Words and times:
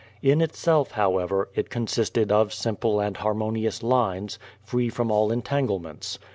In 0.23 0.41
itself, 0.41 0.89
however, 0.93 1.49
it 1.53 1.69
consisted 1.69 2.31
of 2.31 2.55
simple 2.55 2.99
and 2.99 3.15
harmonious 3.17 3.83
lines, 3.83 4.39
free 4.63 4.89
from 4.89 5.11
all 5.11 5.31
entanglements. 5.31 6.17